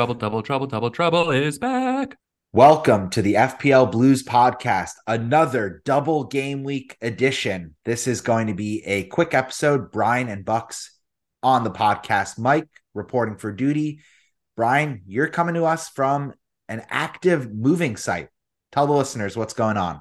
[0.00, 2.16] trouble, double trouble, double trouble is back.
[2.54, 7.74] Welcome to the FPL Blues podcast, another double game week edition.
[7.84, 9.92] This is going to be a quick episode.
[9.92, 10.98] Brian and Bucks
[11.42, 12.38] on the podcast.
[12.38, 14.00] Mike reporting for duty.
[14.56, 16.32] Brian, you're coming to us from
[16.66, 18.30] an active moving site.
[18.72, 20.00] Tell the listeners what's going on.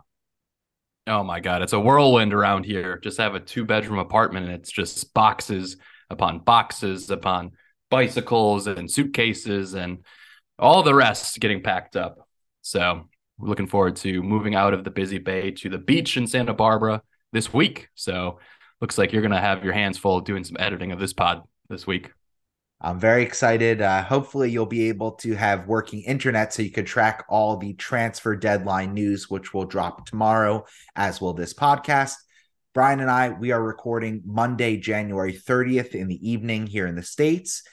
[1.08, 3.00] Oh my God, it's a whirlwind around here.
[3.04, 5.76] Just have a two bedroom apartment and it's just boxes
[6.10, 7.52] upon boxes upon
[7.90, 10.00] bicycles and suitcases and
[10.58, 12.28] all the rest getting packed up.
[12.62, 13.08] So
[13.38, 16.54] we're looking forward to moving out of the busy bay to the beach in Santa
[16.54, 17.90] Barbara this week.
[17.96, 18.40] So
[18.82, 21.44] looks like you're going to have your hands full doing some editing of this pod
[21.70, 22.12] this week.
[22.82, 23.82] I'm very excited.
[23.82, 27.74] Uh, hopefully, you'll be able to have working internet so you can track all the
[27.74, 32.14] transfer deadline news, which will drop tomorrow, as will this podcast.
[32.74, 37.04] Brian and I, we are recording Monday, January 30th in the evening here in the
[37.04, 37.64] States.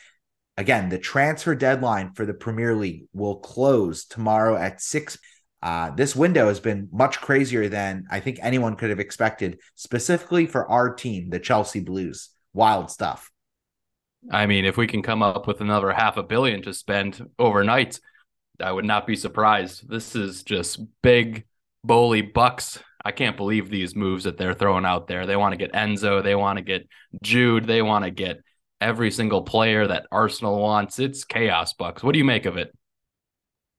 [0.56, 5.18] Again, the transfer deadline for the Premier League will close tomorrow at 6.
[5.62, 10.46] Uh, this window has been much crazier than I think anyone could have expected, specifically
[10.46, 12.30] for our team, the Chelsea Blues.
[12.54, 13.30] Wild stuff.
[14.30, 18.00] I mean, if we can come up with another half a billion to spend overnight,
[18.60, 19.88] I would not be surprised.
[19.88, 21.44] This is just big,
[21.84, 25.26] bully bucks I can't believe these moves that they're throwing out there.
[25.26, 26.88] They want to get Enzo, they want to get
[27.22, 28.42] Jude, they want to get
[28.80, 30.98] every single player that Arsenal wants.
[30.98, 32.02] It's chaos, Bucks.
[32.02, 32.72] What do you make of it?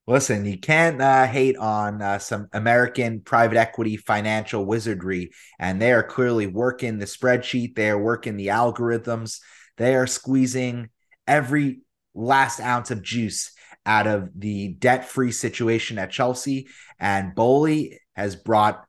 [0.09, 5.91] Listen, you can't uh, hate on uh, some American private equity financial wizardry, and they
[5.91, 7.75] are clearly working the spreadsheet.
[7.75, 9.41] They are working the algorithms.
[9.75, 10.89] They are squeezing
[11.27, 11.81] every
[12.15, 13.51] last ounce of juice
[13.85, 16.67] out of the debt-free situation at Chelsea.
[16.99, 18.86] And Boehly has brought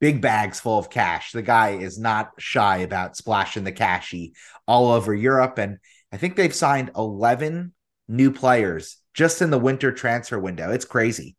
[0.00, 1.32] big bags full of cash.
[1.32, 4.34] The guy is not shy about splashing the cashy
[4.66, 5.58] all over Europe.
[5.58, 5.78] And
[6.12, 7.72] I think they've signed 11
[8.08, 10.72] new players just in the winter transfer window.
[10.72, 11.36] It's crazy.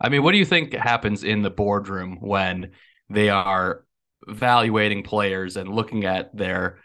[0.00, 2.70] I mean, what do you think happens in the boardroom when
[3.10, 3.84] they are
[4.26, 6.78] evaluating players and looking at their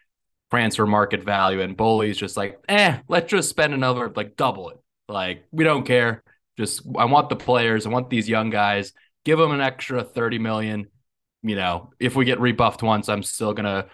[0.50, 4.78] transfer market value and Boehly's just like, eh, let's just spend another like double it.
[5.08, 6.24] Like, we don't care.
[6.58, 8.94] Just I want the players, I want these young guys
[9.28, 10.88] give them an extra 30 million.
[11.44, 13.90] You know, if we get rebuffed once, I'm still going to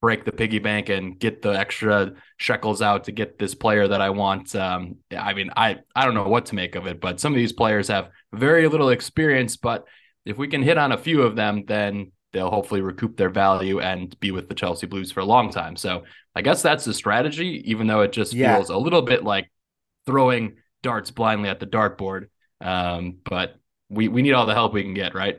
[0.00, 4.00] break the piggy bank and get the extra shekels out to get this player that
[4.00, 4.54] I want.
[4.54, 7.36] Um, I mean, I, I don't know what to make of it, but some of
[7.36, 9.84] these players have very little experience, but
[10.24, 13.80] if we can hit on a few of them, then they'll hopefully recoup their value
[13.80, 15.74] and be with the Chelsea Blues for a long time.
[15.74, 16.04] So
[16.36, 18.54] I guess that's the strategy, even though it just yeah.
[18.54, 19.50] feels a little bit like
[20.06, 22.28] throwing darts blindly at the dartboard.
[22.60, 23.56] Um, but
[23.88, 25.38] we we need all the help we can get, right?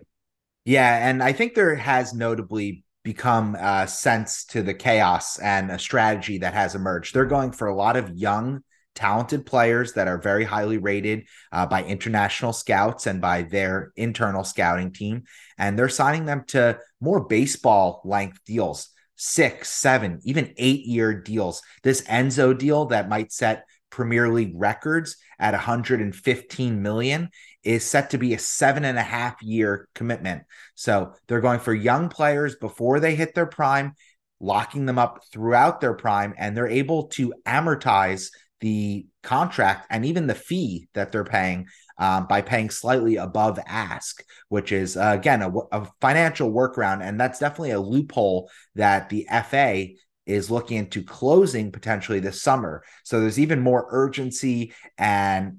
[0.66, 5.80] Yeah, and I think there has notably become a sense to the chaos and a
[5.80, 7.14] strategy that has emerged.
[7.14, 8.62] They're going for a lot of young,
[8.94, 14.44] talented players that are very highly rated uh, by international scouts and by their internal
[14.44, 15.24] scouting team,
[15.58, 18.90] and they're signing them to more baseball length deals.
[19.16, 21.62] Six, seven, even eight year deals.
[21.84, 27.30] This Enzo deal that might set Premier League records at 115 million
[27.64, 30.44] is set to be a seven and a half year commitment.
[30.76, 33.94] So they're going for young players before they hit their prime,
[34.40, 38.30] locking them up throughout their prime, and they're able to amortize
[38.62, 41.68] the contract and even the fee that they're paying
[41.98, 47.20] um, by paying slightly above ask, which is uh, again a, a financial workaround, and
[47.20, 49.88] that's definitely a loophole that the FA
[50.30, 52.84] is looking into closing potentially this summer.
[53.04, 55.58] So there's even more urgency and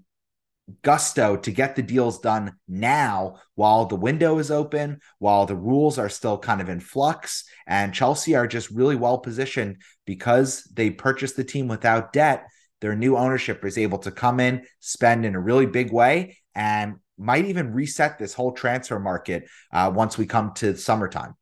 [0.82, 5.98] gusto to get the deals done now while the window is open, while the rules
[5.98, 7.44] are still kind of in flux.
[7.66, 12.46] And Chelsea are just really well positioned because they purchased the team without debt.
[12.80, 16.96] Their new ownership is able to come in, spend in a really big way, and
[17.18, 21.34] might even reset this whole transfer market uh, once we come to summertime.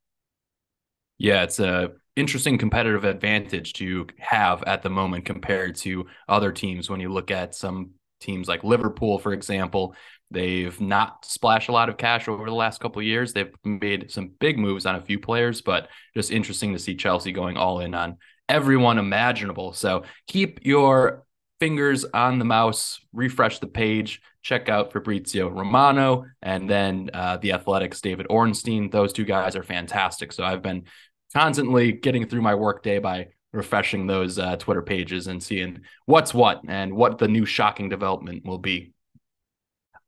[1.18, 6.90] Yeah, it's a interesting competitive advantage to have at the moment compared to other teams
[6.90, 9.94] when you look at some teams like Liverpool, for example.
[10.30, 13.32] They've not splashed a lot of cash over the last couple of years.
[13.32, 17.32] They've made some big moves on a few players, but just interesting to see Chelsea
[17.32, 18.18] going all in on
[18.48, 19.72] everyone imaginable.
[19.72, 21.24] So keep your
[21.60, 27.52] fingers on the mouse, refresh the page, check out Fabrizio Romano, and then uh, the
[27.52, 28.90] Athletics David Ornstein.
[28.90, 30.32] Those two guys are fantastic.
[30.32, 30.84] So I've been
[31.34, 36.60] constantly getting through my workday by refreshing those uh, Twitter pages and seeing what's what
[36.68, 38.92] and what the new shocking development will be.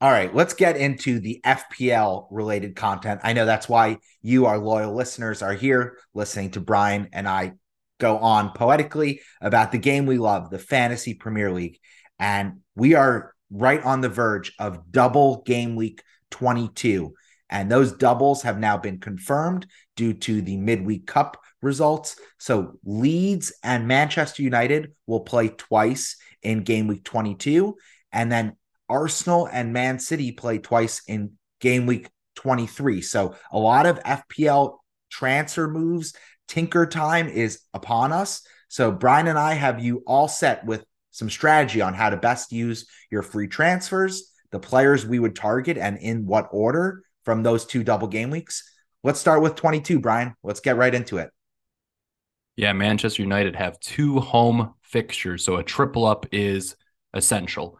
[0.03, 3.21] All right, let's get into the FPL related content.
[3.23, 7.53] I know that's why you, our loyal listeners, are here listening to Brian and I
[7.99, 11.79] go on poetically about the game we love, the Fantasy Premier League.
[12.19, 17.15] And we are right on the verge of double game week 22.
[17.51, 19.67] And those doubles have now been confirmed
[19.97, 22.17] due to the midweek cup results.
[22.39, 27.77] So Leeds and Manchester United will play twice in game week 22.
[28.13, 28.57] And then
[28.89, 33.03] Arsenal and Man City play twice in game week 23.
[33.03, 34.79] So a lot of FPL
[35.11, 36.15] transfer moves.
[36.49, 38.43] Tinker time is upon us.
[38.69, 42.53] So Brian and I have you all set with some strategy on how to best
[42.53, 47.65] use your free transfers, the players we would target, and in what order from those
[47.65, 48.69] two double game weeks.
[49.05, 50.35] Let's start with 22, Brian.
[50.43, 51.31] Let's get right into it.
[52.57, 56.75] Yeah, Manchester United have two home fixtures, so a triple up is
[57.15, 57.79] essential.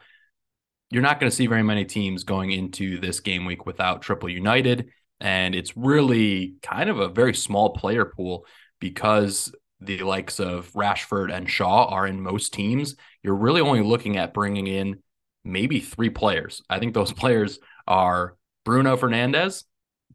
[0.89, 4.29] You're not going to see very many teams going into this game week without triple
[4.29, 8.47] United, and it's really kind of a very small player pool
[8.79, 12.95] because the likes of Rashford and Shaw are in most teams.
[13.25, 15.01] You're really only looking at bringing in
[15.45, 16.63] maybe three players.
[16.71, 17.59] I think those players
[17.89, 19.65] are Bruno Fernandes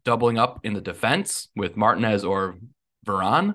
[0.04, 2.56] doubling up in the defense with Martinez or
[3.06, 3.54] Varane,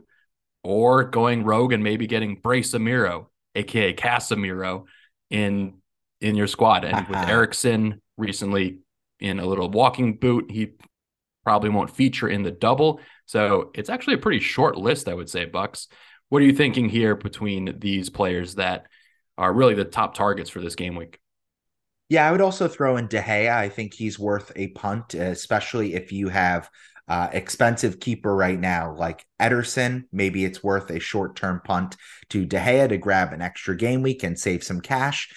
[0.63, 4.85] or going rogue and maybe getting Brace Amiro, aka Casemiro,
[5.29, 5.75] in
[6.19, 6.83] in your squad.
[6.83, 8.79] And with Eriksen recently
[9.19, 10.73] in a little walking boot, he
[11.43, 12.99] probably won't feature in the double.
[13.25, 15.87] So it's actually a pretty short list, I would say, Bucks.
[16.29, 18.85] What are you thinking here between these players that
[19.37, 21.20] are really the top targets for this game week?
[22.11, 23.49] Yeah, I would also throw in De Gea.
[23.49, 26.69] I think he's worth a punt, especially if you have
[27.07, 30.03] uh, expensive keeper right now like Ederson.
[30.11, 31.95] Maybe it's worth a short term punt
[32.31, 35.29] to De Gea to grab an extra game week and save some cash.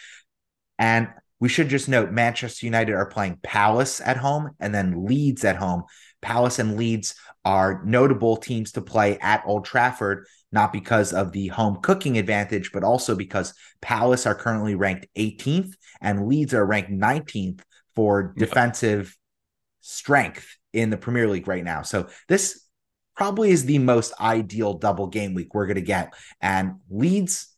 [0.77, 1.07] And
[1.39, 5.55] we should just note Manchester United are playing Palace at home and then Leeds at
[5.55, 5.85] home.
[6.23, 11.49] Palace and Leeds are notable teams to play at Old Trafford not because of the
[11.49, 13.53] home cooking advantage, but also because
[13.83, 17.61] Palace are currently ranked 18th and Leeds are ranked 19th
[17.95, 19.17] for defensive
[19.81, 21.83] strength in the Premier League right now.
[21.83, 22.67] So this
[23.17, 26.15] probably is the most ideal double game week we're going to get.
[26.41, 27.49] And Leeds,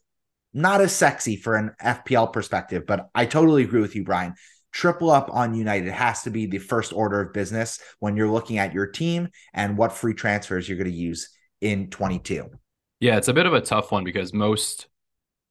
[0.54, 4.34] not as sexy for an FPL perspective, but I totally agree with you, Brian.
[4.72, 8.58] Triple up on United has to be the first order of business when you're looking
[8.58, 12.50] at your team and what free transfers you're going to use in 22.
[13.00, 14.86] Yeah, it's a bit of a tough one because most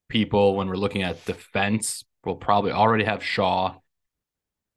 [0.10, 3.76] people, when we're looking at defense, will probably already have Shaw,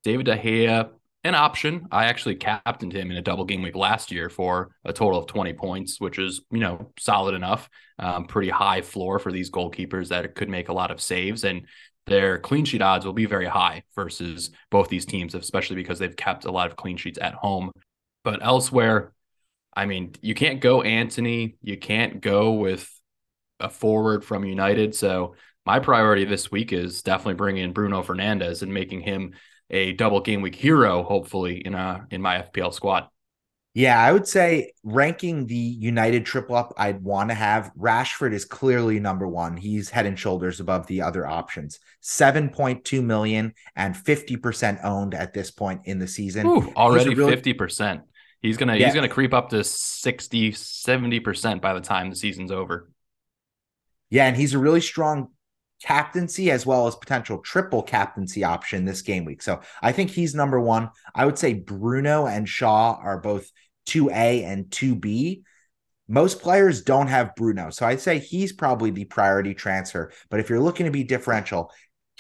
[0.04, 0.90] David De Gea,
[1.24, 1.88] an option.
[1.90, 5.26] I actually captained him in a double game week last year for a total of
[5.26, 7.68] 20 points, which is, you know, solid enough.
[7.98, 11.44] Um, pretty high floor for these goalkeepers that could make a lot of saves.
[11.44, 11.66] And
[12.06, 16.16] their clean sheet odds will be very high versus both these teams, especially because they've
[16.16, 17.72] kept a lot of clean sheets at home.
[18.24, 19.12] But elsewhere,
[19.78, 21.56] I mean, you can't go Antony.
[21.62, 22.90] You can't go with
[23.60, 24.92] a forward from United.
[24.96, 29.34] So my priority this week is definitely bringing in Bruno Fernandes and making him
[29.70, 33.06] a double game week hero, hopefully in a in my FPL squad.
[33.72, 38.44] Yeah, I would say ranking the United triple up, I'd want to have Rashford is
[38.44, 39.56] clearly number one.
[39.56, 41.78] He's head and shoulders above the other options.
[42.02, 46.46] 7.2 million and 50% owned at this point in the season.
[46.48, 48.02] Ooh, already really, 50%.
[48.40, 48.86] He's gonna yeah.
[48.86, 52.90] he's gonna creep up to 60, 70% by the time the season's over.
[54.10, 55.28] Yeah, and he's a really strong
[55.82, 59.42] captaincy as well as potential triple captaincy option this game week.
[59.42, 60.90] So I think he's number one.
[61.14, 63.50] I would say Bruno and Shaw are both
[63.86, 65.42] 2A and 2B.
[66.08, 67.70] Most players don't have Bruno.
[67.70, 70.10] So I'd say he's probably the priority transfer.
[70.30, 71.70] But if you're looking to be differential,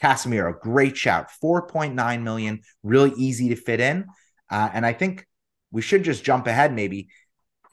[0.02, 1.30] Casemiro, great shout.
[1.42, 4.06] 4.9 million, really easy to fit in.
[4.50, 5.26] Uh, and I think
[5.70, 7.08] we should just jump ahead maybe.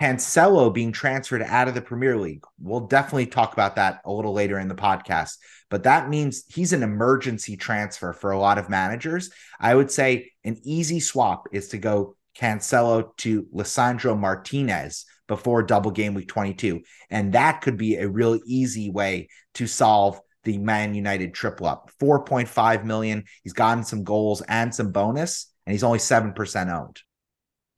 [0.02, 2.44] Cancelo being transferred out of the Premier League.
[2.60, 5.38] We'll definitely talk about that a little later in the podcast.
[5.70, 9.32] But that means he's an emergency transfer for a lot of managers.
[9.60, 15.92] I would say an easy swap is to go Cancelo to Lisandro Martinez before double
[15.92, 16.82] game week 22.
[17.10, 21.90] And that could be a real easy way to solve the Man United triple up.
[22.00, 23.24] 4.5 million.
[23.44, 27.02] He's gotten some goals and some bonus, and he's only 7% owned.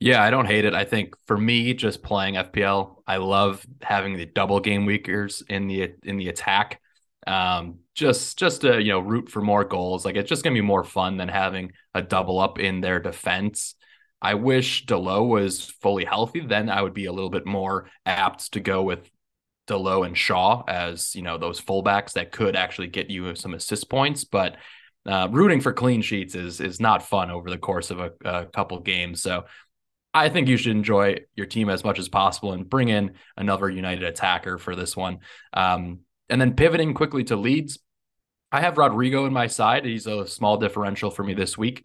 [0.00, 0.74] Yeah, I don't hate it.
[0.74, 5.66] I think for me, just playing FPL, I love having the double game weekers in
[5.66, 6.80] the in the attack.
[7.26, 10.04] Um, just just to you know root for more goals.
[10.04, 13.74] Like it's just gonna be more fun than having a double up in their defense.
[14.22, 16.40] I wish Dalot was fully healthy.
[16.40, 19.10] Then I would be a little bit more apt to go with
[19.66, 23.90] Dalot and Shaw as you know those fullbacks that could actually get you some assist
[23.90, 24.22] points.
[24.22, 24.56] But
[25.06, 28.46] uh, rooting for clean sheets is is not fun over the course of a, a
[28.46, 29.22] couple games.
[29.22, 29.44] So
[30.18, 33.70] I think you should enjoy your team as much as possible and bring in another
[33.70, 35.20] United attacker for this one.
[35.52, 37.78] Um, and then pivoting quickly to Leeds,
[38.50, 39.84] I have Rodrigo in my side.
[39.84, 41.84] He's a small differential for me this week.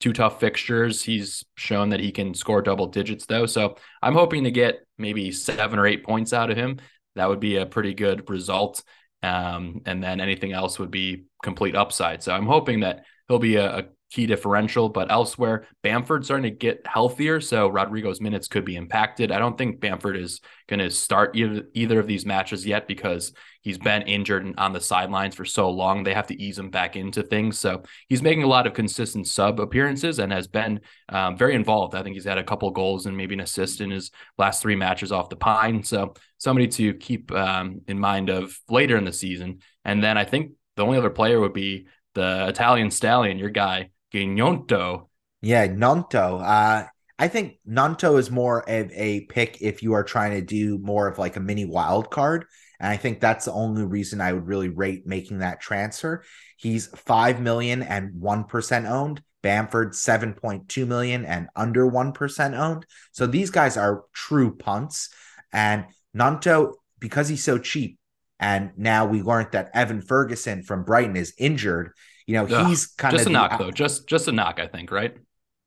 [0.00, 1.02] Two tough fixtures.
[1.02, 3.46] He's shown that he can score double digits, though.
[3.46, 6.78] So I'm hoping to get maybe seven or eight points out of him.
[7.14, 8.82] That would be a pretty good result.
[9.22, 12.22] Um, and then anything else would be complete upside.
[12.22, 16.56] So I'm hoping that he'll be a, a key differential, but elsewhere, Bamford's starting to
[16.56, 19.32] get healthier, so Rodrigo's minutes could be impacted.
[19.32, 23.32] I don't think Bamford is going to start either, either of these matches yet because
[23.62, 26.04] he's been injured and on the sidelines for so long.
[26.04, 27.58] They have to ease him back into things.
[27.58, 31.96] So he's making a lot of consistent sub appearances and has been um, very involved.
[31.96, 34.76] I think he's had a couple goals and maybe an assist in his last three
[34.76, 35.82] matches off the pine.
[35.82, 39.60] So somebody to keep um, in mind of later in the season.
[39.84, 43.90] And then I think the only other player would be the Italian stallion, your guy,
[44.24, 45.08] Gnonto.
[45.42, 46.42] Yeah, Gnonto.
[46.42, 46.86] Uh,
[47.18, 51.08] I think Gnonto is more of a pick if you are trying to do more
[51.08, 52.44] of like a mini wild card.
[52.78, 56.24] And I think that's the only reason I would really rate making that transfer.
[56.58, 59.22] He's 5 million and 1% owned.
[59.42, 62.84] Bamford 7.2 million and under 1% owned.
[63.12, 65.10] So these guys are true punts.
[65.52, 67.98] And Gnonto, because he's so cheap,
[68.38, 71.92] and now we learned that Evan Ferguson from Brighton is injured.
[72.26, 73.70] You know, Ugh, he's kind just of just a knock though.
[73.70, 75.16] Just just a knock, I think, right?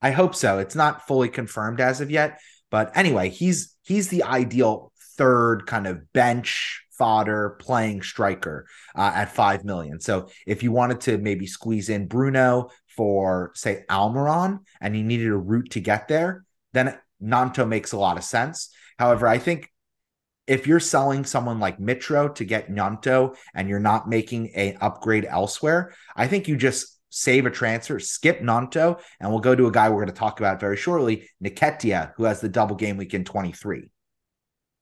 [0.02, 0.60] I hope so.
[0.60, 5.88] It's not fully confirmed as of yet, but anyway, he's he's the ideal third kind
[5.88, 10.00] of bench fodder playing striker uh, at five million.
[10.00, 15.30] So if you wanted to maybe squeeze in Bruno for say Almiron and you needed
[15.30, 18.70] a route to get there, then Gnonto makes a lot of sense.
[18.98, 19.72] However, I think
[20.50, 25.26] if you're selling someone like Mitro to get Gnonto and you're not making an upgrade
[25.26, 29.72] elsewhere, I think you just save a transfer, skip Gnonto, and we'll go to a
[29.72, 33.14] guy we're going to talk about very shortly, Nketiah, who has the double game week
[33.14, 33.92] in 23.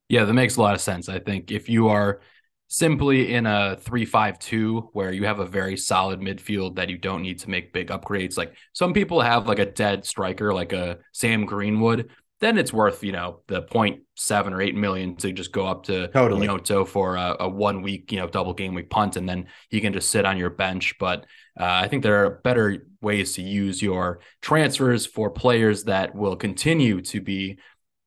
[0.08, 1.10] Yeah, that makes a lot of sense.
[1.10, 2.22] I think if you are
[2.70, 7.40] simply in a 3-5-2 where you have a very solid midfield that you don't need
[7.40, 11.46] to make big upgrades, like some people have like a dead striker like a Sam
[11.46, 12.10] Greenwood
[12.40, 15.84] then it's worth you know the point seven or eight million to just go up
[15.86, 16.48] to totally
[16.86, 19.94] for a, a, one week you know double game week punt, and then he can
[19.94, 20.96] just sit on your bench.
[21.00, 21.26] But
[21.60, 26.36] uh, I think there are better ways to use your transfers for players that will
[26.36, 27.60] continue to be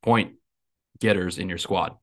[0.03, 0.35] point
[1.01, 1.97] getters in your squad.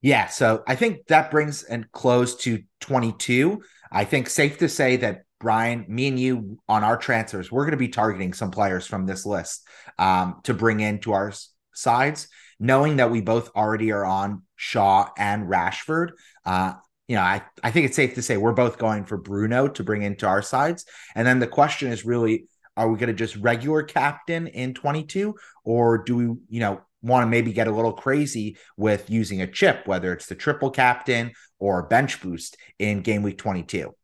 [0.00, 3.62] Yeah, so I think that brings and close to 22.
[3.90, 7.72] I think safe to say that Brian, me and you on our transfers, we're going
[7.72, 9.66] to be targeting some players from this list
[9.98, 11.32] um, to bring into our
[11.72, 12.28] sides,
[12.58, 16.10] knowing that we both already are on Shaw and Rashford.
[16.44, 16.74] Uh,
[17.06, 19.84] you know, I, I think it's safe to say we're both going for Bruno to
[19.84, 20.84] bring into our sides.
[21.14, 25.34] And then the question is really, are we going to just regular captain in 22
[25.64, 29.46] or do we, you know, want to maybe get a little crazy with using a
[29.46, 33.94] chip, whether it's the triple captain or bench boost in game week 22?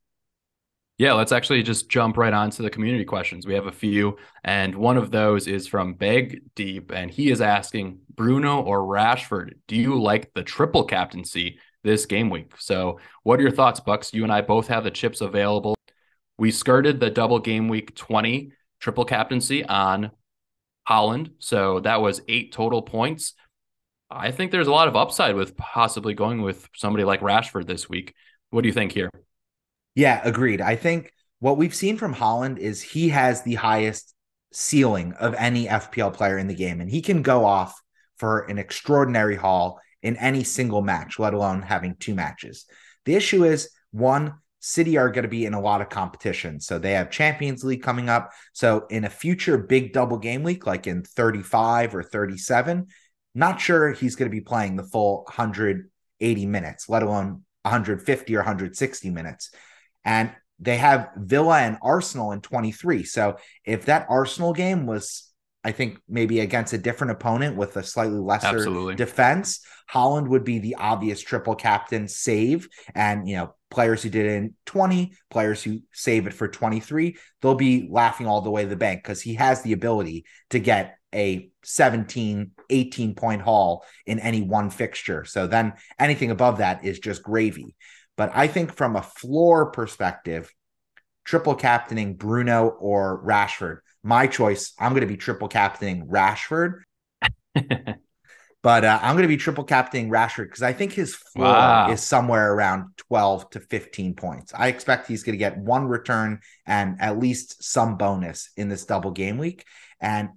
[0.96, 3.46] Yeah, let's actually just jump right on to the community questions.
[3.46, 7.40] We have a few, and one of those is from Beg Deep, and he is
[7.40, 12.52] asking Bruno or Rashford, do you like the triple captaincy this game week?
[12.58, 14.14] So, what are your thoughts, Bucks?
[14.14, 15.74] You and I both have the chips available.
[16.38, 20.12] We skirted the double game week 20 triple captaincy on
[20.88, 21.32] Haaland.
[21.40, 23.34] So, that was eight total points.
[24.10, 27.88] I think there's a lot of upside with possibly going with somebody like Rashford this
[27.88, 28.14] week.
[28.50, 29.10] What do you think here?
[29.94, 30.60] Yeah, agreed.
[30.60, 34.14] I think what we've seen from Haaland is he has the highest
[34.52, 37.80] ceiling of any FPL player in the game, and he can go off
[38.16, 42.66] for an extraordinary haul in any single match, let alone having two matches.
[43.04, 46.58] The issue is one, City are going to be in a lot of competition.
[46.58, 48.30] So they have Champions League coming up.
[48.54, 52.86] So in a future big double game week, like in 35 or 37,
[53.34, 58.38] not sure he's going to be playing the full 180 minutes, let alone 150 or
[58.38, 59.50] 160 minutes.
[60.04, 63.04] And they have Villa and Arsenal in 23.
[63.04, 65.30] So if that Arsenal game was,
[65.64, 68.94] I think, maybe against a different opponent with a slightly lesser Absolutely.
[68.94, 69.60] defense,
[69.92, 72.68] Haaland would be the obvious triple captain save.
[72.94, 77.16] And, you know, players who did it in 20, players who save it for 23,
[77.42, 80.58] they'll be laughing all the way to the bank because he has the ability to
[80.58, 85.24] get a 17, 18 point haul in any one fixture.
[85.24, 87.74] So then anything above that is just gravy.
[88.16, 90.52] But I think from a floor perspective,
[91.24, 96.82] triple captaining Bruno or Rashford, my choice, I'm going to be triple captaining Rashford.
[97.54, 101.90] but uh, I'm going to be triple captaining Rashford because I think his floor wow.
[101.90, 104.52] is somewhere around 12 to 15 points.
[104.54, 108.84] I expect he's going to get one return and at least some bonus in this
[108.84, 109.64] double game week.
[110.00, 110.30] And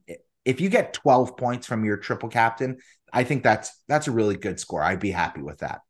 [0.45, 2.77] if you get 12 points from your triple captain,
[3.11, 4.81] I think that's that's a really good score.
[4.81, 5.81] I'd be happy with that.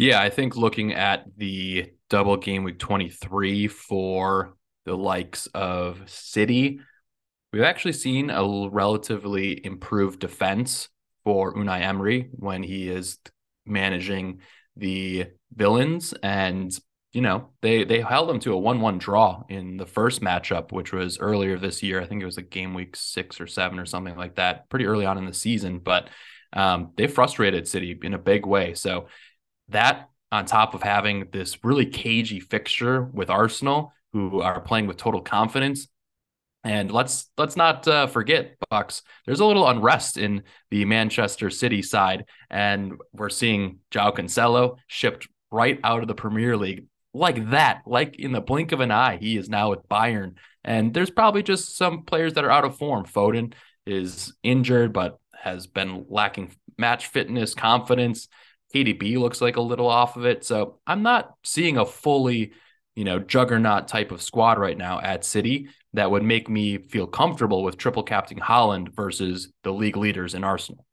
[0.00, 4.54] Yeah, I think looking at the double game week 23 for
[4.86, 6.80] the likes of City,
[7.52, 10.88] we've actually seen a relatively improved defense
[11.22, 13.18] for Unai Emery when he is
[13.66, 14.40] managing
[14.74, 16.14] the villains.
[16.22, 16.74] And
[17.12, 20.94] you know they they held them to a 1-1 draw in the first matchup which
[20.94, 22.00] was earlier this year.
[22.00, 24.86] I think it was like game week 6 or 7 or something like that pretty
[24.86, 25.78] early on in the season.
[25.78, 26.08] But
[26.52, 28.74] um, they frustrated city in a big way.
[28.74, 29.08] So
[29.70, 34.96] that on top of having this really cagey fixture with arsenal who are playing with
[34.96, 35.88] total confidence
[36.62, 39.02] and let's let's not uh, forget, Bucks.
[39.24, 45.26] There's a little unrest in the Manchester City side, and we're seeing João Cancelo shipped
[45.50, 49.16] right out of the Premier League like that, like in the blink of an eye.
[49.16, 52.76] He is now with Bayern, and there's probably just some players that are out of
[52.76, 53.06] form.
[53.06, 53.54] Foden
[53.86, 58.28] is injured, but has been lacking match fitness, confidence.
[58.74, 62.52] KDB looks like a little off of it, so I'm not seeing a fully
[63.00, 67.06] you know, juggernaut type of squad right now at City that would make me feel
[67.06, 70.84] comfortable with triple captain Haaland versus the league leaders in Arsenal.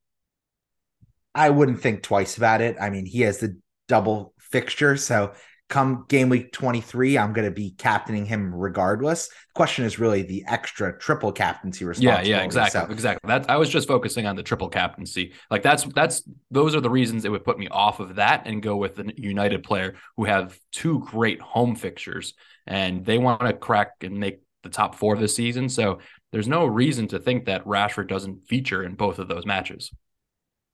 [1.36, 2.78] I wouldn't think twice about it.
[2.80, 5.34] I mean, he has the double fixture, so
[5.70, 9.28] come game week 23, I'm going to be captaining him regardless.
[9.28, 12.30] The question is really the extra triple captaincy responsibility.
[12.30, 12.82] Yeah, yeah, exactly.
[12.82, 13.28] So, exactly.
[13.28, 15.34] That I was just focusing on the triple captaincy.
[15.52, 18.64] Like that's that's those are the reasons it would put me off of that and
[18.64, 22.34] go with the United player who have two great home fixtures
[22.66, 25.70] and they want to crack and make the top 4 this season.
[25.70, 26.00] So
[26.32, 29.92] there's no reason to think that Rashford doesn't feature in both of those matches.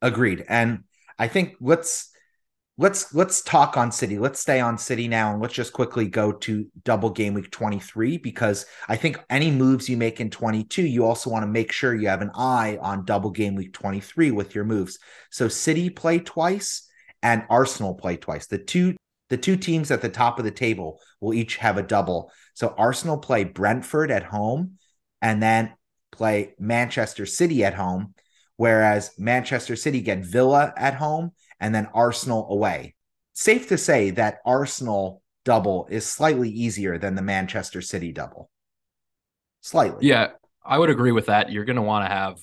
[0.02, 0.44] Agreed.
[0.48, 0.84] And
[1.18, 2.13] I think let's
[2.78, 4.18] let's let's talk on city.
[4.18, 8.18] Let's stay on city now and let's just quickly go to double game week 23
[8.18, 11.94] because i think any moves you make in 22 you also want to make sure
[11.94, 14.98] you have an eye on double game week 23 with your moves.
[15.30, 16.90] So city play twice
[17.22, 18.48] and arsenal play twice.
[18.48, 18.96] The two
[19.30, 22.32] the two teams at the top of the table will each have a double.
[22.54, 24.78] So arsenal play brentford at home
[25.22, 25.74] and then
[26.12, 28.14] play manchester city at home
[28.56, 32.96] whereas manchester city get villa at home and then Arsenal away.
[33.34, 38.50] Safe to say that Arsenal double is slightly easier than the Manchester City double.
[39.62, 40.08] Slightly.
[40.08, 40.32] Yeah,
[40.66, 41.52] I would agree with that.
[41.52, 42.40] You're going to want to have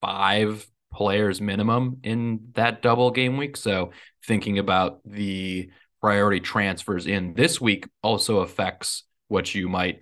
[0.00, 3.56] five players minimum in that double game week.
[3.56, 3.90] So
[4.26, 10.00] thinking about the priority transfers in this week also affects what you might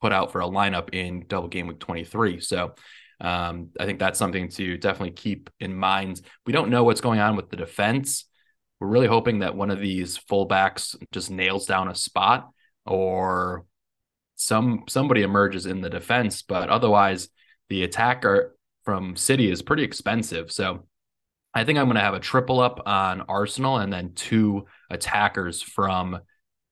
[0.00, 2.40] put out for a lineup in double game week 23.
[2.40, 2.74] So
[3.20, 6.20] um, I think that's something to definitely keep in mind.
[6.46, 8.24] We don't know what's going on with the defense.
[8.80, 12.50] We're really hoping that one of these fullbacks just nails down a spot
[12.86, 13.66] or
[14.36, 17.28] some somebody emerges in the defense, but otherwise
[17.68, 20.50] the attacker from City is pretty expensive.
[20.50, 20.86] So
[21.52, 25.60] I think I'm going to have a triple up on Arsenal and then two attackers
[25.60, 26.20] from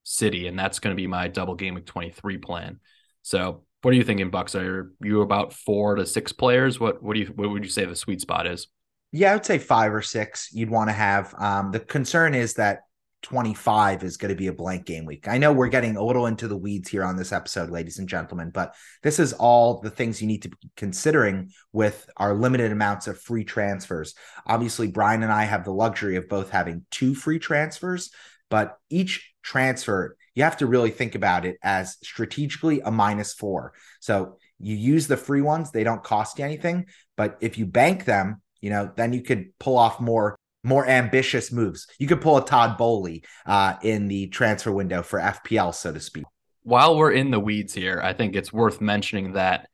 [0.04, 2.80] City, and that's going to be my double game of 23 plan.
[3.22, 4.54] So what are you thinking, Bucks?
[4.54, 6.80] Are you about four to six players?
[6.80, 8.68] What what do you what would you say the sweet spot is?
[9.12, 10.50] Yeah, I would say five or six.
[10.52, 11.34] You'd want to have.
[11.38, 12.80] Um, the concern is that
[13.22, 15.26] 25 is going to be a blank game week.
[15.26, 18.08] I know we're getting a little into the weeds here on this episode, ladies and
[18.08, 22.70] gentlemen, but this is all the things you need to be considering with our limited
[22.70, 24.14] amounts of free transfers.
[24.46, 28.10] Obviously, Brian and I have the luxury of both having two free transfers,
[28.50, 33.72] but each transfer you have to really think about it as strategically a minus four.
[33.98, 36.86] So you use the free ones, they don't cost you anything.
[37.16, 41.50] But if you bank them, you know, then you could pull off more more ambitious
[41.50, 41.88] moves.
[41.98, 46.00] You could pull a Todd Boehly uh, in the transfer window for FPL, so to
[46.00, 46.24] speak.
[46.62, 49.68] While we're in the weeds here, I think it's worth mentioning that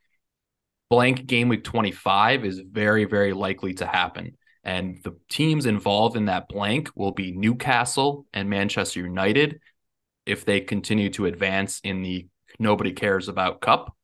[0.89, 4.37] blank game week 25 is very, very likely to happen.
[4.63, 9.61] And the teams involved in that blank will be Newcastle and Manchester United,
[10.27, 12.27] if they continue to advance in the
[12.59, 13.95] nobody cares about cup.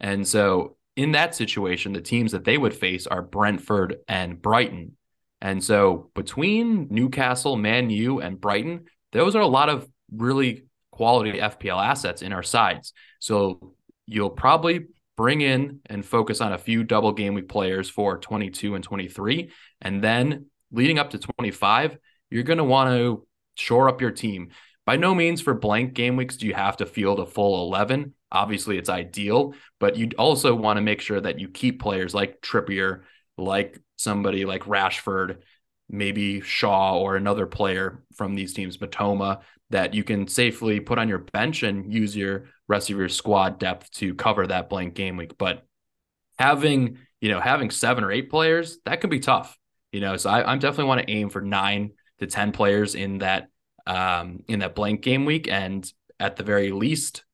[0.00, 4.96] And so in that situation, the teams that they would face are Brentford and Brighton.
[5.40, 11.38] And so between Newcastle, Man U, and Brighton, those are a lot of really quality
[11.38, 12.92] FPL assets in our sides.
[13.20, 13.74] So
[14.06, 14.86] you'll probably
[15.16, 19.50] bring in and focus on a few double game week players for 22 and 23.
[19.80, 21.98] And then leading up to 25,
[22.30, 24.50] you're going to want to shore up your team.
[24.88, 28.14] By no means for blank game weeks do you have to field a full 11.
[28.32, 32.40] Obviously, it's ideal, but you also want to make sure that you keep players like
[32.40, 33.02] Trippier,
[33.36, 35.40] like somebody like Rashford,
[35.90, 41.06] maybe Shaw or another player from these teams, Mitoma, that you can safely put on
[41.06, 45.18] your bench and use your rest of your squad depth to cover that blank game
[45.18, 45.36] week.
[45.36, 45.66] But
[46.38, 49.54] having, you know, having seven or eight players, that can be tough.
[49.92, 53.18] You know, so I, I definitely want to aim for nine to 10 players in
[53.18, 53.50] that
[53.88, 57.24] um, in that blank game week, and at the very least,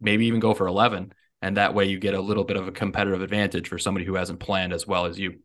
[0.00, 1.12] maybe even go for 11.
[1.40, 4.14] And that way you get a little bit of a competitive advantage for somebody who
[4.14, 5.38] hasn't planned as well as you.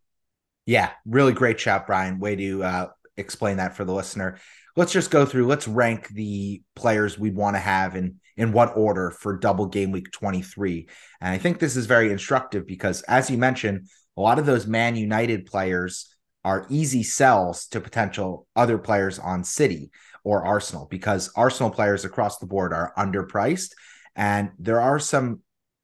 [0.66, 2.20] Yeah, really great shot, Brian.
[2.20, 4.40] Way to uh, explain that for the listener.
[4.76, 8.78] Let's just go through, let's rank the players we want to have in in what
[8.78, 10.88] order for double game week 23.
[11.22, 14.68] And I think this is very instructive because as you mentioned, a lot of those
[14.68, 16.16] Man United players
[16.48, 19.92] are easy sells to potential other players on City
[20.24, 23.72] or Arsenal because Arsenal players across the board are underpriced
[24.16, 25.42] and there are some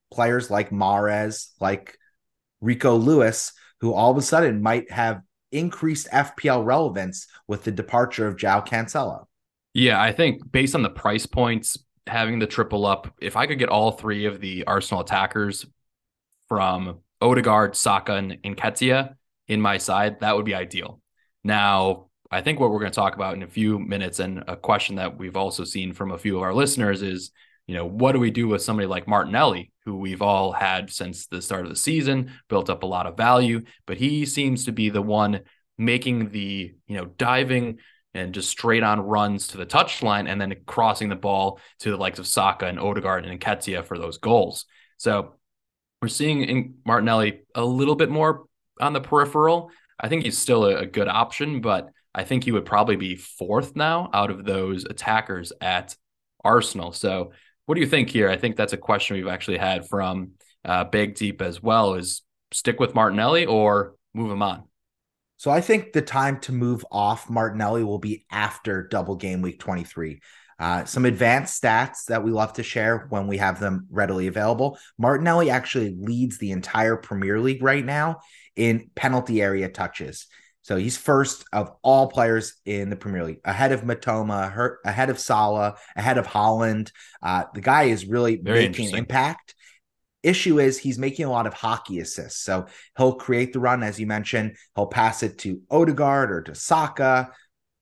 [0.10, 1.97] players like Mahrez, like
[2.62, 5.21] Rico Lewis, who all of a sudden might have
[5.52, 9.26] increased FPL relevance with the departure of João Cancelo.
[9.73, 13.60] Yeah, I think based on the price points, having the triple up, if I could
[13.60, 15.65] get all three of the Arsenal attackers
[16.47, 19.15] from Odegaard, Saka, and Nketiah
[19.53, 20.99] in my side, that would be ideal.
[21.43, 24.55] Now, I think what we're going to talk about in a few minutes, and a
[24.55, 27.31] question that we've also seen from a few of our listeners is,
[27.67, 31.27] you know, what do we do with somebody like Martinelli, who we've all had since
[31.27, 34.71] the start of the season, built up a lot of value, but he seems to
[34.71, 35.41] be the one
[35.77, 37.77] making the, you know, diving
[38.13, 41.97] and just straight on runs to the touchline and then crossing the ball to the
[41.97, 44.65] likes of Saka and Odegaard and Nketiah for those goals.
[44.97, 45.35] So
[46.01, 48.45] we're seeing in Martinelli a little bit more
[48.79, 49.71] on the peripheral.
[49.99, 53.15] I think he's still a, a good option, but I think he would probably be
[53.15, 55.95] fourth now out of those attackers at
[56.43, 56.91] Arsenal.
[56.91, 57.31] So,
[57.65, 58.29] what do you think here?
[58.29, 60.31] I think that's a question we've actually had from
[60.65, 61.93] uh, Big Deep as well.
[61.93, 64.63] Is stick with Martinelli or move him on?
[65.38, 69.59] So I think the time to move off Martinelli will be after double game week
[69.59, 70.21] 23.
[70.59, 74.77] Uh, some advanced stats that we love to share when we have them readily available.
[74.97, 78.19] Martinelli actually leads the entire Premier League right now
[78.55, 80.27] in penalty area touches.
[80.63, 85.19] So he's first of all players in the Premier League, ahead of Mitoma, ahead of
[85.19, 86.91] Salah, ahead of Haaland.
[87.21, 89.55] Uh, the guy is really Very making impact.
[90.23, 92.41] Issue is he's making a lot of hockey assists.
[92.41, 94.55] So he'll create the run, as you mentioned.
[94.73, 97.31] He'll pass it to Odegaard or to Saka,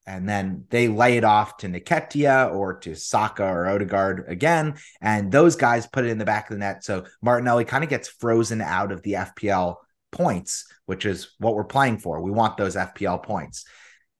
[0.08, 4.74] and then they lay it off to Nketiah or to Saka or Odegaard again.
[5.00, 6.84] And those guys put it in the back of the net.
[6.84, 9.76] So Martinelli kind of gets frozen out of the FPL
[10.12, 12.22] points, which is what we're playing for.
[12.22, 13.66] We want those FPL points.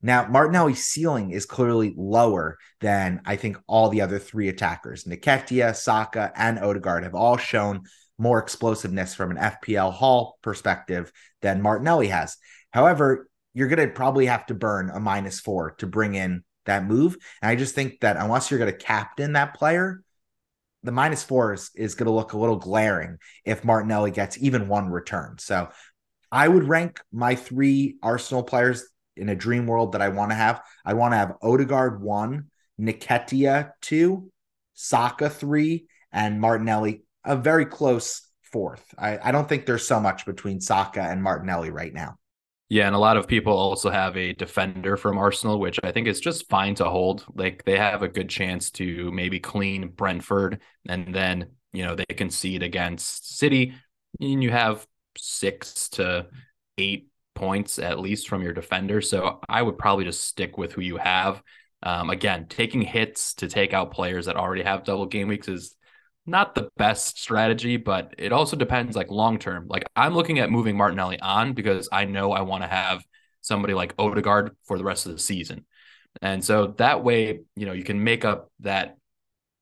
[0.02, 5.04] Now, Martinelli's ceiling is clearly lower than I think all the other three attackers.
[5.04, 7.84] Nketiah, Saka, and Odegaard have all shown
[8.18, 12.38] more explosiveness from an FPL haul perspective than Martinelli has.
[12.72, 16.86] However, you're going to probably have to burn a minus four to bring in that
[16.86, 17.18] move.
[17.42, 20.04] And I just think that unless you're going to captain that player,
[20.84, 24.68] the minus four is, is going to look a little glaring if Martinelli gets even
[24.68, 25.36] one return.
[25.40, 25.70] So
[26.32, 30.36] I would rank my three Arsenal players in a dream world that I want to
[30.36, 30.62] have.
[30.86, 32.48] I want to have Odegaard one,
[32.80, 34.32] Nketiah two,
[34.74, 38.84] Saka three, and Martinelli a very close fourth.
[38.98, 42.18] I, I don't think there's so much between Saka and Martinelli right now.
[42.72, 46.08] Yeah, and a lot of people also have a defender from Arsenal, which I think
[46.08, 47.26] is just fine to hold.
[47.36, 52.06] Like they have a good chance to maybe clean Brentford, and then you know they
[52.16, 53.74] concede against City,
[54.22, 56.28] and you have six to
[56.78, 59.02] eight points at least from your defender.
[59.02, 61.44] So I would probably just stick with who you have.
[61.84, 65.76] Um, again, taking hits to take out players that already have double game weeks is
[66.26, 69.68] not the best strategy, but it also depends like long term.
[69.68, 73.04] Like I'm looking at moving Martinelli on because I know I want to have
[73.42, 75.66] somebody like Odegaard for the rest of the season.
[76.22, 78.98] And so that way, you know, you can make up that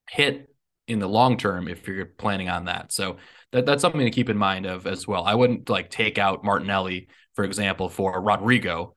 [0.10, 0.50] hit
[0.88, 2.92] in the long term if you're planning on that.
[2.92, 3.18] So
[3.52, 5.24] that, that's something to keep in mind of as well.
[5.24, 8.96] I wouldn't like take out Martinelli, for example, for Rodrigo,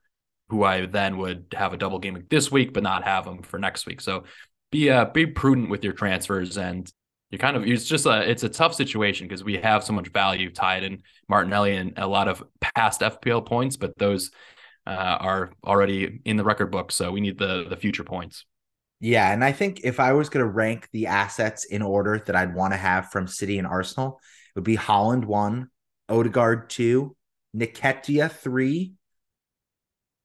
[0.49, 3.59] who I then would have a double game this week, but not have him for
[3.59, 4.01] next week.
[4.01, 4.23] So
[4.71, 6.91] be uh, be prudent with your transfers and
[7.33, 10.09] you kind of it's just a it's a tough situation because we have so much
[10.09, 14.29] value tied in Martinelli and a lot of past FPL points, but those
[14.85, 18.45] uh, are already in the record book, so we need the the future points.
[18.99, 22.35] Yeah, and I think if I was going to rank the assets in order that
[22.35, 25.69] I'd want to have from City and Arsenal, it would be Haaland one,
[26.09, 27.15] Odegaard two,
[27.57, 28.93] Nketiah three,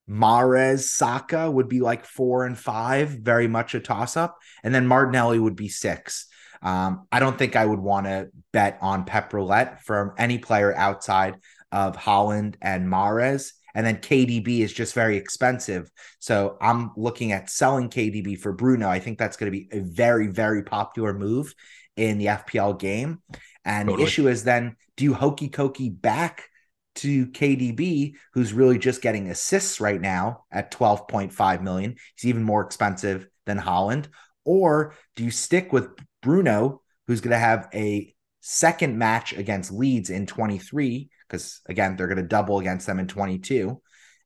[0.08, 4.86] Mahrez, Saka would be like four and five, very much a toss up, and then
[4.86, 6.27] Martinelli would be six.
[6.62, 10.74] Um, I don't think I would want to bet on Pep Roulette from any player
[10.74, 11.36] outside
[11.72, 13.52] of Haaland and Mahrez.
[13.74, 15.90] And then KDB is just very expensive.
[16.18, 18.88] So I'm looking at selling KDB for Bruno.
[18.88, 21.54] I think that's going to be a very, very popular move
[21.96, 23.22] in the FPL game.
[23.64, 24.04] And totally.
[24.04, 26.48] the issue is then do you hokey cokey back
[26.96, 31.96] to KDB, who's really just getting assists right now at 12.5 million?
[32.16, 34.06] He's even more expensive than Haaland.
[34.44, 35.90] Or do you stick with
[36.22, 41.10] Bruno, who's going to have a second match against Leeds in 23?
[41.28, 43.80] Because again, they're going to double against them in 22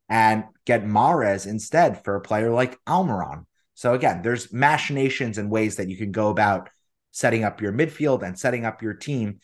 [0.08, 3.44] and get Mahrez instead for a player like Almiron.
[3.74, 6.68] So again, there's machinations and ways that you can go about
[7.10, 9.40] setting up your midfield and setting up your team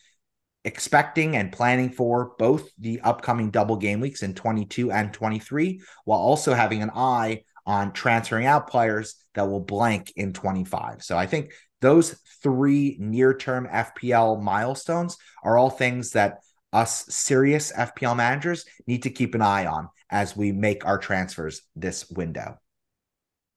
[0.65, 6.19] expecting and planning for both the upcoming double game weeks in 22 and 23 while
[6.19, 11.01] also having an eye on transferring out players that will blank in 25.
[11.03, 16.39] So I think those three near-term FPL milestones are all things that
[16.71, 21.61] us serious FPL managers need to keep an eye on as we make our transfers
[21.75, 22.59] this window.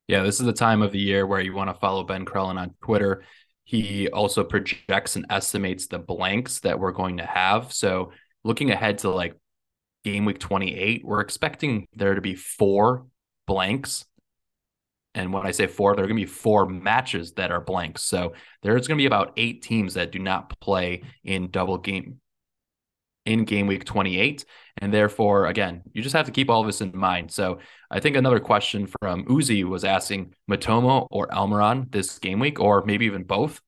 [0.08, 2.58] Yeah, this is the time of the year where you want to follow Ben Crellin
[2.58, 3.24] on Twitter.
[3.64, 7.72] He also projects and estimates the blanks that we're going to have.
[7.72, 8.12] So
[8.44, 9.34] looking ahead to like
[10.04, 13.06] game week 28, we're expecting there to be four
[13.46, 14.04] blanks.
[15.14, 18.02] And when I say four, there are going to be four matches that are blanks.
[18.02, 22.20] So there's going to be about eight teams that do not play in double game
[23.24, 24.44] in game week 28.
[24.78, 27.30] And therefore, again, you just have to keep all of this in mind.
[27.30, 27.58] So
[27.90, 32.84] I think another question from Uzi was asking Mitoma or Almiron this game week, or
[32.84, 33.60] maybe even both.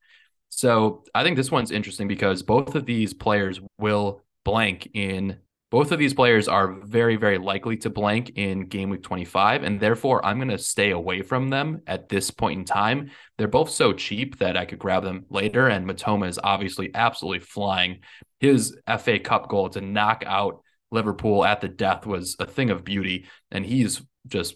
[0.49, 5.39] So I think this one's interesting because both of these players will blank in
[5.75, 9.81] both of these players are very, very likely to blank in game week 25, and
[9.81, 13.11] therefore I'm going to stay away from them at this point in time.
[13.39, 17.41] They're both so cheap that I could grab them later, and Mitoma is obviously absolutely
[17.41, 18.03] flying.
[18.39, 22.85] His FA Cup goal to knock out Liverpool at the death was a thing of
[22.85, 24.55] beauty, and he's just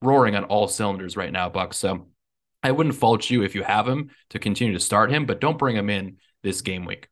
[0.00, 1.74] roaring on all cylinders right now, Buck.
[1.74, 2.06] So
[2.62, 5.58] I wouldn't fault you if you have him to continue to start him, but don't
[5.58, 7.08] bring him in this game week.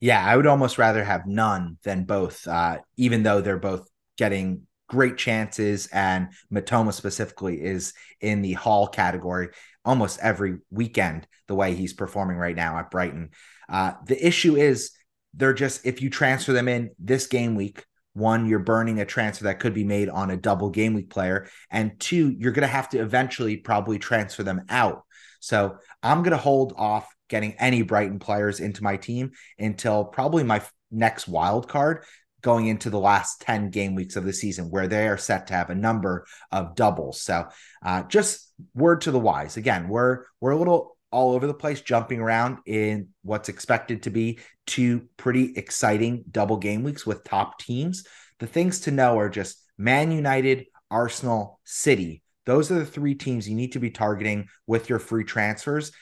[0.00, 4.62] Yeah, I would almost rather have none than both, uh, even though they're both getting
[4.88, 5.88] great chances.
[5.92, 9.48] And Mitoma specifically is in the Hall category
[9.84, 13.30] almost every weekend, the way he's performing right now at Brighton.
[13.68, 14.92] Uh, the issue is
[15.34, 19.44] they're just, if you transfer them in this game week, one, you're burning a transfer
[19.44, 21.48] that could be made on a double game week player.
[21.70, 25.04] And two, you're going to have to eventually probably transfer them out.
[25.40, 30.44] So I'm going to hold off getting any Brighton players into my team until probably
[30.44, 32.04] my next wild card
[32.40, 35.54] going into the last 10 game weeks of the season where they are set to
[35.54, 37.20] have a number of doubles.
[37.20, 37.48] So
[37.84, 39.56] uh, just word to the wise.
[39.56, 44.10] Again, we're we're a little all over the place jumping around in what's expected to
[44.10, 48.04] be two pretty exciting double game weeks with top teams.
[48.40, 52.22] The things to know are just Man United, Arsenal, City.
[52.46, 55.92] Those are the three teams you need to be targeting with your free transfers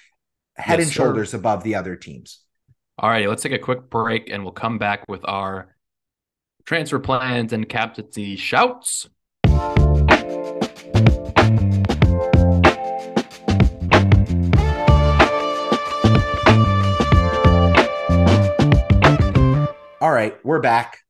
[0.56, 1.36] head yes, and shoulders sir.
[1.38, 2.40] above the other teams.
[2.98, 5.76] All right, let's take a quick break and we'll come back with our
[6.64, 9.08] transfer plans and captaincy shouts.
[20.00, 21.00] All right, we're back.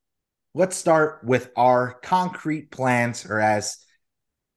[0.54, 3.76] Let's start with our concrete plans, or as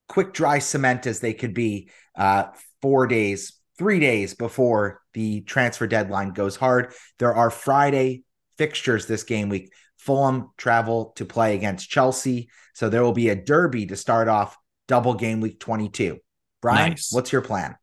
[0.07, 2.45] quick dry cement as they could be, uh,
[2.81, 6.93] four days three days before the transfer deadline goes hard.
[7.17, 8.23] There are Friday
[8.57, 9.71] fixtures this game week.
[9.97, 12.49] Fulham travel to play against Chelsea.
[12.73, 16.19] So there will be a derby to start off double game week 22.
[16.61, 17.11] Brian, nice.
[17.11, 17.75] what's your plan?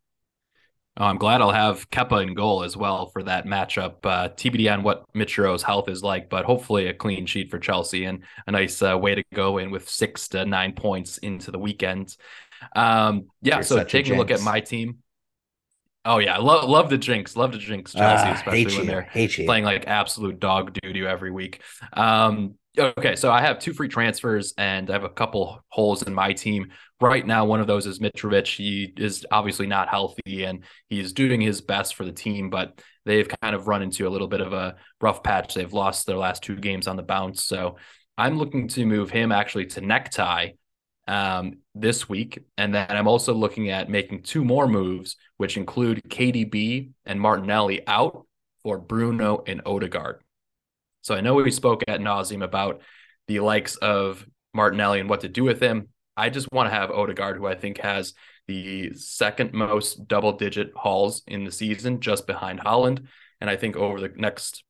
[0.98, 3.96] Oh, I'm glad I'll have Kepa in goal as well for that matchup.
[4.04, 8.04] Uh, TBD on what Mitro's health is like, but hopefully a clean sheet for Chelsea
[8.06, 11.58] and a nice uh, way to go in with six to nine points into the
[11.58, 12.16] weekend.
[12.74, 14.98] Um, yeah, You're so taking a, a look at my team,
[16.06, 19.08] Oh yeah, love love the jinx, love the jinx Chelsea, uh, especially when they're
[19.44, 21.62] playing like absolute dog doo doo every week.
[21.92, 26.14] Um, okay, so I have two free transfers and I have a couple holes in
[26.14, 26.68] my team
[27.00, 27.44] right now.
[27.44, 28.46] One of those is Mitrovic.
[28.46, 33.28] He is obviously not healthy and he's doing his best for the team, but they've
[33.42, 35.54] kind of run into a little bit of a rough patch.
[35.54, 37.78] They've lost their last two games on the bounce, so
[38.16, 40.54] I'm looking to move him actually to Nketiah
[41.06, 42.44] um, this week.
[42.58, 47.86] And then I'm also looking at making two more moves, which include KDB and Martinelli
[47.86, 48.26] out
[48.62, 50.22] for Bruno and Odegaard.
[51.02, 52.80] So I know we spoke at nauseum about
[53.28, 55.88] the likes of Martinelli and what to do with him.
[56.16, 58.14] I just want to have Odegaard, who I think has
[58.48, 63.06] the second most double digit hauls in the season, just behind Haaland.
[63.40, 64.64] And I think over the next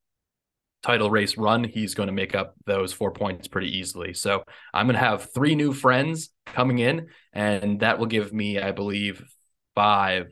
[0.83, 4.13] title race run, he's going to make up those four points pretty easily.
[4.13, 8.59] So I'm going to have three new friends coming in, and that will give me,
[8.59, 9.23] I believe,
[9.75, 10.31] five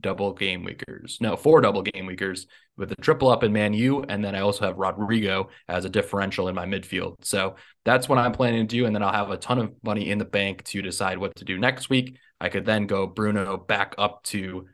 [0.00, 1.18] double game weekers.
[1.20, 2.46] No, four double game weekers
[2.76, 5.90] with a triple up in Man U, and then I also have Rodrigo as a
[5.90, 7.16] differential in my midfield.
[7.24, 10.10] So that's what I'm planning to do, and then I'll have a ton of money
[10.10, 13.56] in the bank to decide what to do next week I could then go Bruno
[13.56, 14.66] back up to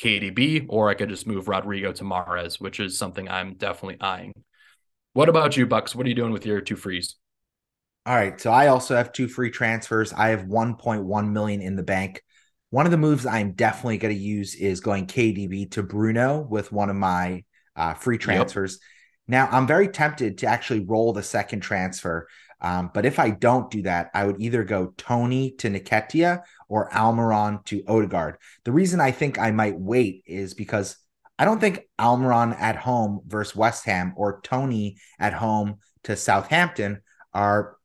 [0.00, 4.32] KDB, or I could just move Rodrigo to Mahrez, which is something I'm definitely eyeing.
[5.12, 5.94] What about you, Bucks?
[5.94, 7.16] What are you doing with your two frees?
[8.06, 10.12] All right, so I also have two free transfers.
[10.12, 12.22] I have 1.1 million in the bank.
[12.70, 16.70] One of the moves I'm definitely going to use is going KDB to Bruno with
[16.72, 17.44] one of my
[17.76, 18.74] uh, free transfers.
[18.74, 18.80] Yep.
[19.30, 22.28] Now, I'm very tempted to actually roll the second transfer.
[22.60, 26.90] Um, but if I don't do that, I would either go Toney to Nketiah or
[26.90, 28.38] Almiron to Odegaard.
[28.64, 30.96] The reason I think I might wait is because
[31.38, 37.02] I don't think Almiron at home versus West Ham or Toney at home to Southampton
[37.32, 37.76] are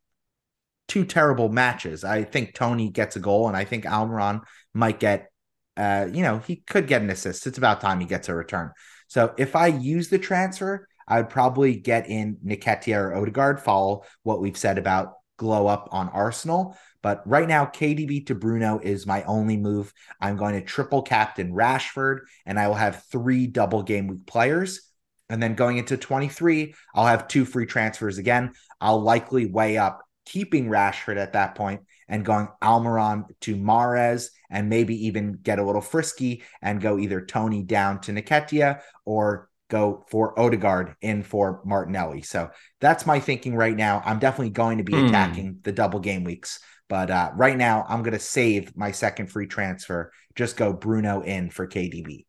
[0.88, 2.04] two terrible matches.
[2.04, 4.42] I think Toney gets a goal, and I think Almiron
[4.74, 5.32] might get,
[5.78, 7.46] uh, you know, he could get an assist.
[7.46, 8.72] It's about time he gets a return.
[9.08, 14.04] So if I use the transfer, I would probably get in Nketiah or Odegaard, follow
[14.24, 16.78] what we've said about glow up on Arsenal.
[17.02, 19.94] But right now, KDB to Bruno is my only move.
[20.22, 24.90] I'm going to triple captain Rashford, and I will have three double game week players.
[25.30, 28.54] And then going into 23, I'll have two free transfers again.
[28.80, 34.70] I'll likely weigh up keeping Rashford at that point and going Almiron to Mahrez and
[34.70, 40.06] maybe even get a little frisky and go either Toney down to Nketiah or go
[40.10, 42.22] for Odegaard in for Martinelli.
[42.22, 44.02] So that's my thinking right now.
[44.06, 45.08] I'm definitely going to be mm.
[45.08, 46.60] attacking the double game weeks.
[46.90, 50.12] But uh, right now, I'm going to save my second free transfer.
[50.36, 52.26] Just go Bruno in for KDB.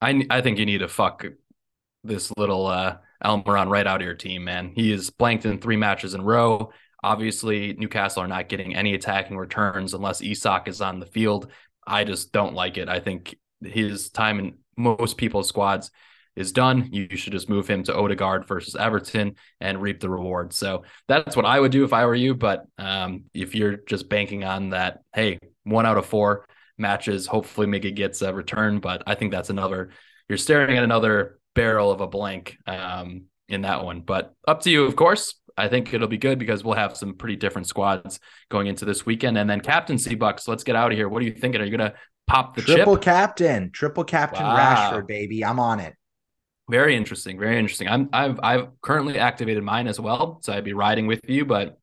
[0.00, 1.24] I I think you need to fuck
[2.02, 4.72] this little uh, Almiron right out of your team, man.
[4.74, 6.72] He is blanked in three matches in row.
[7.02, 11.50] Obviously, Newcastle are not getting any attacking returns unless Isak is on the field.
[11.86, 12.88] I just don't like it.
[12.88, 15.90] I think his time in most people's squads
[16.36, 16.88] is done.
[16.92, 20.52] You should just move him to Odegaard versus Everton and reap the reward.
[20.52, 22.34] So that's what I would do if I were you.
[22.34, 27.66] But um, if you're just banking on that, hey, one out of four matches, hopefully
[27.66, 28.80] Miggy gets a return.
[28.80, 29.90] But I think that's another,
[30.28, 34.00] you're staring at another barrel of a blank um, in that one.
[34.00, 35.34] But up to you, of course.
[35.56, 38.18] I think it'll be good because we'll have some pretty different squads
[38.50, 39.38] going into this weekend.
[39.38, 41.08] And then captaincy bucks, let's get out of here.
[41.08, 41.60] What are you thinking?
[41.60, 41.94] Are you gonna
[42.26, 43.04] pop the triple chip?
[43.04, 44.56] captain, triple captain wow.
[44.56, 45.44] Rashford, baby.
[45.44, 45.94] I'm on it.
[46.70, 47.38] Very interesting.
[47.38, 47.88] Very interesting.
[47.88, 51.44] I'm I've I've currently activated mine as well, so I'd be riding with you.
[51.44, 51.78] But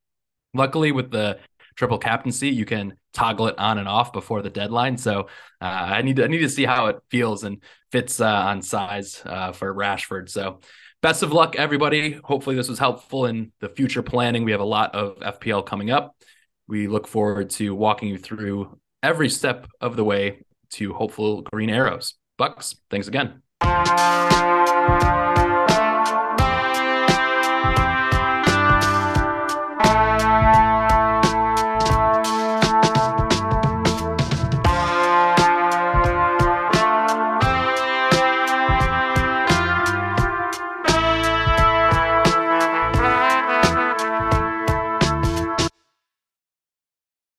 [0.54, 1.38] luckily, with the
[1.76, 4.96] triple captaincy, you can toggle it on and off before the deadline.
[4.96, 5.28] So
[5.60, 8.62] uh, I need to I need to see how it feels and fits uh, on
[8.62, 10.28] size uh, for Rashford.
[10.28, 10.60] So
[11.00, 12.12] best of luck, everybody.
[12.24, 14.44] Hopefully, this was helpful in the future planning.
[14.44, 16.16] We have a lot of FPL coming up.
[16.66, 21.70] We look forward to walking you through every step of the way to hopeful green
[21.70, 22.14] arrows.
[22.38, 23.42] Bucks, thanks again
[24.88, 25.21] thank you